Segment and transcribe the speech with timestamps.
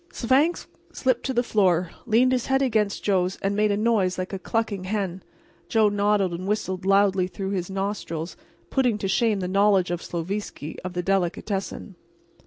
[0.11, 4.33] Svangvsk slipped to the floor, leaned his head against Joe's and made a noise like
[4.33, 5.21] a clucking hen.
[5.69, 8.35] Joe nodded and whistled loudly through his nostrils,
[8.71, 11.97] putting to shame the knowledge of Sloviski, of the delicatessen.